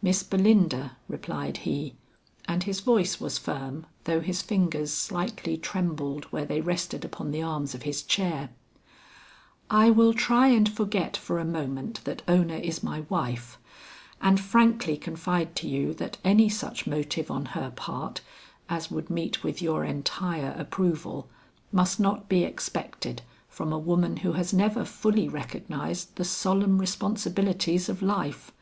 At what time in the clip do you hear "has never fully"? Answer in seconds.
24.34-25.28